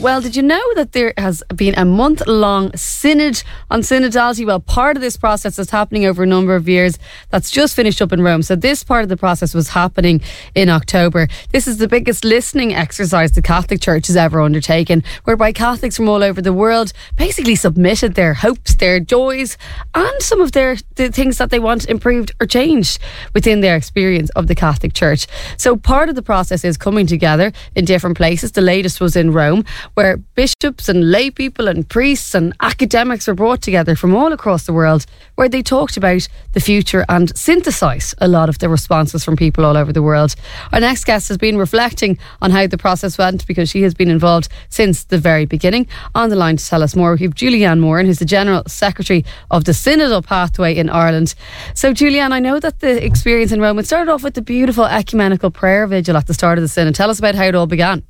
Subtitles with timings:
[0.00, 4.46] Well, did you know that there has been a month long synod on synodality?
[4.46, 6.98] Well, part of this process is happening over a number of years.
[7.28, 8.42] That's just finished up in Rome.
[8.42, 10.22] So, this part of the process was happening
[10.54, 11.28] in October.
[11.50, 16.08] This is the biggest listening exercise the Catholic Church has ever undertaken, whereby Catholics from
[16.08, 19.58] all over the world basically submitted their hopes, their joys,
[19.94, 22.98] and some of their the things that they want improved or changed
[23.34, 25.26] within their experience of the Catholic Church.
[25.58, 28.52] So, part of the process is coming together in different places.
[28.52, 33.34] The latest was in Rome where bishops and lay people and priests and academics were
[33.34, 38.14] brought together from all across the world, where they talked about the future and synthesised
[38.18, 40.34] a lot of the responses from people all over the world.
[40.72, 44.10] Our next guest has been reflecting on how the process went because she has been
[44.10, 45.86] involved since the very beginning.
[46.14, 49.24] On the line to tell us more, we have JulieAnn Moran, who's the General Secretary
[49.50, 51.34] of the Synodal Pathway in Ireland.
[51.74, 54.84] So, JulieAnn, I know that the experience in Rome, it started off with the beautiful
[54.84, 56.94] ecumenical prayer vigil at the start of the Synod.
[56.94, 58.02] Tell us about how it all began.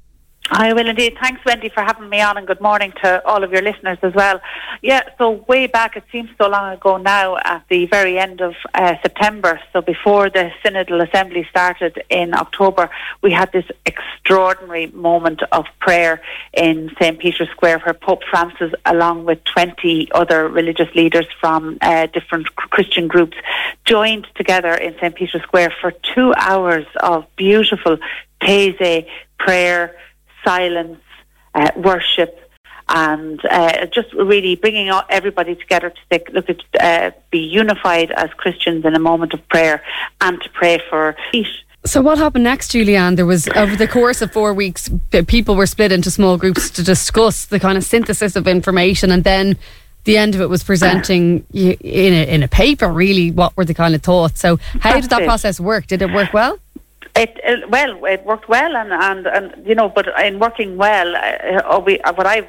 [0.51, 1.17] I will indeed.
[1.21, 4.13] Thanks, Wendy, for having me on, and good morning to all of your listeners as
[4.13, 4.41] well.
[4.83, 8.55] Yeah, so way back, it seems so long ago now, at the very end of
[8.75, 12.91] uh, September, so before the Synodal Assembly started in October,
[13.23, 16.21] we had this extraordinary moment of prayer
[16.53, 17.21] in St.
[17.21, 23.07] Peter's Square where Pope Francis, along with 20 other religious leaders from uh, different Christian
[23.07, 23.37] groups,
[23.85, 25.15] joined together in St.
[25.15, 27.97] Peter's Square for two hours of beautiful
[28.41, 29.07] Taizé
[29.39, 29.95] prayer
[30.45, 31.01] silence,
[31.55, 32.39] uh, worship,
[32.89, 38.31] and uh, just really bringing everybody together to think, look at uh, be unified as
[38.37, 39.83] Christians in a moment of prayer
[40.21, 41.47] and to pray for peace.
[41.85, 43.17] So what happened next, JulieAnn?
[43.17, 44.89] There was over the course of four weeks,
[45.27, 49.25] people were split into small groups to discuss the kind of synthesis of information, and
[49.25, 49.57] then
[50.05, 52.89] the end of it was presenting in a, in a paper.
[52.89, 54.41] Really, what were the kind of thoughts?
[54.41, 55.27] So how That's did that it.
[55.27, 55.87] process work?
[55.87, 56.59] Did it work well?
[57.15, 61.15] It, it well, it worked well, and, and, and you know, but in working well,
[61.15, 62.49] uh, we, uh, what I've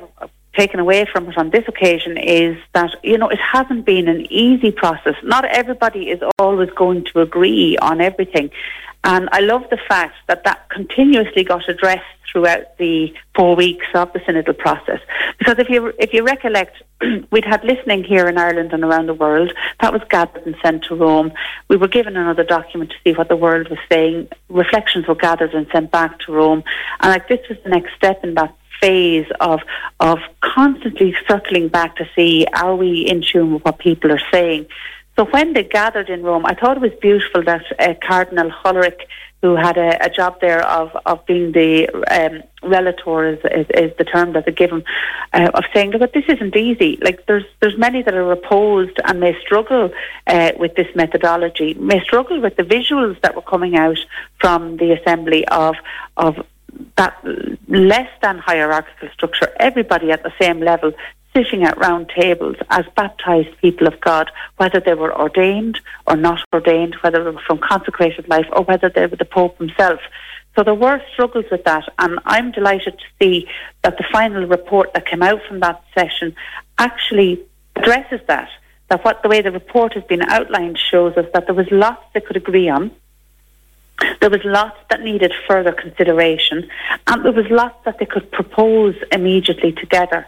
[0.56, 4.22] taken away from it on this occasion is that you know it hasn't been an
[4.31, 5.16] easy process.
[5.23, 8.52] Not everybody is always going to agree on everything,
[9.03, 14.12] and I love the fact that that continuously got addressed throughout the four weeks of
[14.14, 15.00] the synodal process.
[15.38, 16.81] Because if you if you recollect,
[17.31, 19.53] we'd had listening here in Ireland and around the world.
[19.81, 21.31] That was gathered and sent to Rome.
[21.68, 24.30] We were given another document to see what the world was saying.
[24.50, 26.64] Reflections were gathered and sent back to Rome.
[27.02, 29.62] And like this was the next step in that phase of
[30.00, 34.66] of constantly circling back to see are we in tune with what people are saying.
[35.16, 39.01] So when they gathered in Rome, I thought it was beautiful that uh, Cardinal Hollerich,
[39.44, 43.97] who had a, a, job there of, of being the um, relator, is, is, is,
[43.97, 44.84] the term that they give him,
[45.34, 46.97] uh, of saying, look, this isn't easy.
[47.02, 49.91] Like there's there's many that are opposed and may struggle
[50.25, 54.00] uh, with this methodology, may struggle with the visuals that were coming out
[54.40, 55.75] from the assembly of
[56.18, 56.44] of
[56.97, 57.16] that
[57.68, 60.91] less than hierarchical structure, everybody at the same level
[61.35, 66.39] sitting at round tables as baptized people of God, whether they were ordained or not
[66.53, 69.99] ordained, whether they were from consecrated life or whether they were the Pope himself.
[70.55, 73.47] So there were struggles with that, and I'm delighted to see
[73.81, 76.35] that the final report that came out from that session
[76.77, 77.41] actually
[77.75, 78.49] addresses that.
[78.89, 82.03] That what the way the report has been outlined shows us that there was lots
[82.13, 82.91] they could agree on.
[84.19, 86.69] There was lots that needed further consideration,
[87.07, 90.27] and there was lots that they could propose immediately together.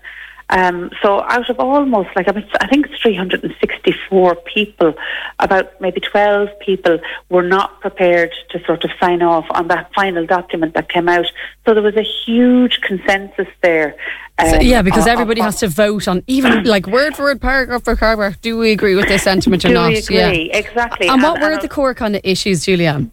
[0.50, 4.94] Um, so out of almost like I think it's 364 people,
[5.40, 10.26] about maybe 12 people were not prepared to sort of sign off on that final
[10.26, 11.26] document that came out.
[11.66, 13.96] So there was a huge consensus there.
[14.38, 17.84] Um, so, yeah, because everybody has to vote on even like word for word, paragraph
[17.84, 18.40] for paragraph.
[18.42, 19.90] Do we agree with this sentiment or not?
[19.90, 20.18] We agree?
[20.18, 21.08] Yeah, exactly.
[21.08, 23.12] And, and what were the core kind of issues, JulieAnn?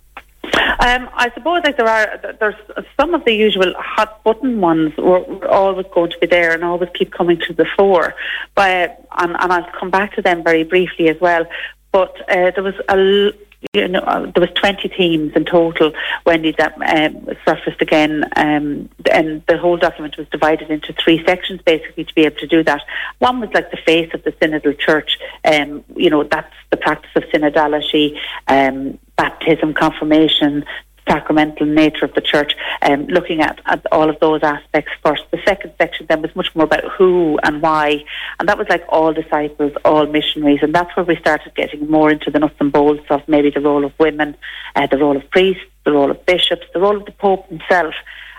[0.82, 2.56] Um, I suppose like there are there's
[2.96, 6.90] some of the usual hot button ones were always going to be there and always
[6.92, 8.16] keep coming to the fore.
[8.56, 11.46] But and, and I'll come back to them very briefly as well.
[11.92, 13.32] But uh, there was a
[13.72, 15.92] you know, uh, there was 20 teams in total,
[16.26, 21.60] Wendy, that um, surfaced again, um, and the whole document was divided into three sections,
[21.64, 22.82] basically, to be able to do that.
[23.18, 27.10] One was like the face of the synodal church, um, you know, that's the practice
[27.16, 28.18] of synodality,
[28.48, 30.64] um, baptism, confirmation,
[31.08, 35.22] sacramental nature of the church, um, looking at, at all of those aspects first.
[35.30, 38.04] The second section then was much more about who and why,
[38.38, 42.10] and that was like all disciples, all missionaries, and that's where we started getting more
[42.10, 44.36] into the nuts and bolts of maybe the role of women,
[44.76, 47.94] uh, the role of priests, the role of bishops, the role of the Pope himself.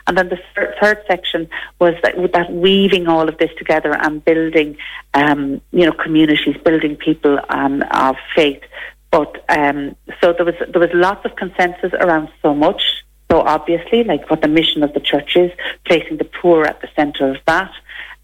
[0.05, 1.47] And then the third, third section
[1.79, 4.75] was that, that weaving all of this together and building,
[5.13, 8.61] um, you know, communities, building people um, of faith.
[9.13, 12.81] But um, so there was there was lots of consensus around so much.
[13.31, 15.51] So obviously, like what the mission of the church is,
[15.85, 17.71] placing the poor at the centre of that.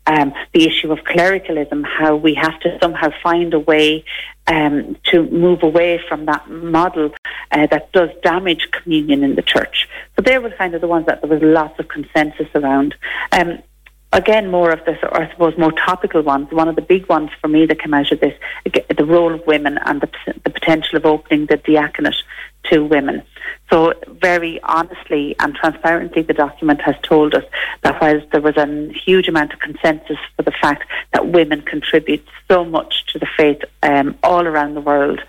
[0.07, 4.03] Um, the issue of clericalism, how we have to somehow find a way
[4.47, 7.11] um, to move away from that model
[7.51, 9.87] uh, that does damage communion in the church.
[10.15, 12.95] So they were kind of the ones that there was lots of consensus around.
[13.31, 13.59] Um,
[14.11, 16.51] again, more of this, or I suppose more topical ones.
[16.51, 18.33] One of the big ones for me that came out of this,
[18.65, 20.09] the role of women and the,
[20.43, 22.15] the potential of opening the diaconate
[22.65, 23.23] to women.
[23.71, 27.43] So, very honestly and transparently, the document has told us
[27.83, 32.25] that whilst there was a huge amount of consensus for the fact that women contribute
[32.47, 35.21] so much to the faith um, all around the world,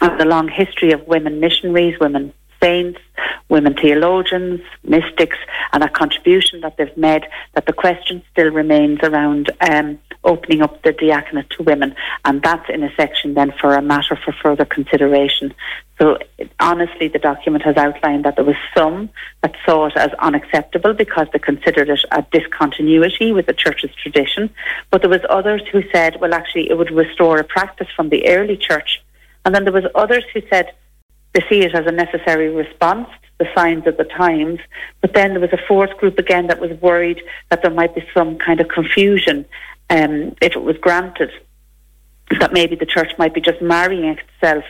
[0.00, 2.32] and the long history of women missionaries, women
[2.62, 3.00] saints,
[3.48, 5.36] women theologians, mystics,
[5.72, 7.24] and a contribution that they've made,
[7.54, 11.94] that the question still remains around um, opening up the diaconate to women.
[12.24, 15.54] And that's in a section then for a matter for further consideration.
[15.98, 16.18] So
[16.58, 19.10] honestly, the document has outlined that there was some
[19.42, 24.50] that saw it as unacceptable because they considered it a discontinuity with the church's tradition.
[24.90, 28.26] But there was others who said, well, actually, it would restore a practice from the
[28.28, 29.02] early church.
[29.44, 30.72] And then there was others who said,
[31.32, 34.58] they see it as a necessary response to the signs of the times.
[35.00, 38.04] But then there was a fourth group again that was worried that there might be
[38.14, 39.46] some kind of confusion
[39.90, 41.30] um, if it was granted,
[42.38, 44.64] that maybe the church might be just marrying itself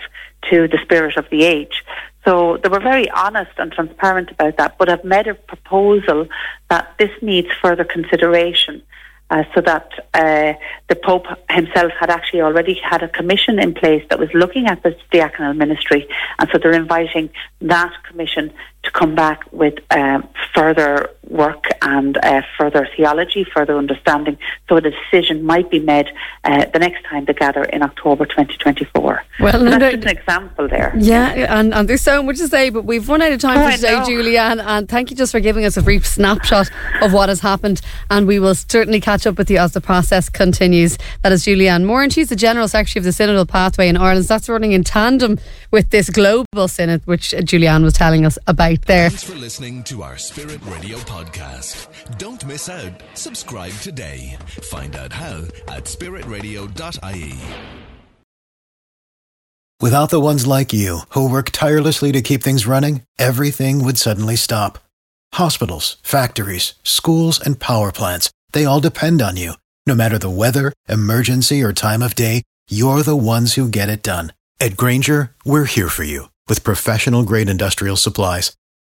[0.50, 1.84] to the spirit of the age.
[2.24, 6.26] So they were very honest and transparent about that, but have made a proposal
[6.68, 8.82] that this needs further consideration
[9.30, 10.54] uh, so that uh,
[10.88, 14.82] the Pope himself had actually already had a commission in place that was looking at
[14.82, 17.30] the diaconal ministry, and so they're inviting
[17.60, 20.22] that commission to come back with uh,
[20.54, 24.36] further work and uh, further theology, further understanding,
[24.68, 26.08] so a decision might be made
[26.44, 29.24] uh, the next time they gather in October 2024.
[29.38, 30.92] Well, so that's just an example there.
[30.98, 33.70] Yeah, and, and there's so much to say, but we've run out of time oh,
[33.70, 36.70] for today, JulieAnn, and thank you just for giving us a brief snapshot
[37.02, 37.80] of what has happened,
[38.10, 40.98] and we will certainly catch up with you as the process continues.
[41.22, 44.24] That is JulieAnn Moore, and she's the General Secretary of the Synodal Pathway in Ireland.
[44.24, 45.38] That's running in tandem
[45.70, 49.08] with this global synod, which JulieAnn was telling us about there.
[49.08, 51.88] Thanks for listening to our Spirit Radio podcast.
[52.18, 53.02] Don't miss out.
[53.14, 54.36] Subscribe today.
[54.70, 57.34] Find out how at spiritradio.ie.
[59.80, 64.36] Without the ones like you, who work tirelessly to keep things running, everything would suddenly
[64.36, 64.78] stop.
[65.34, 69.54] Hospitals, factories, schools, and power plants, they all depend on you.
[69.86, 74.02] No matter the weather, emergency, or time of day, you're the ones who get it
[74.02, 74.34] done.
[74.60, 78.52] At Grainger, we're here for you with professional grade industrial supplies.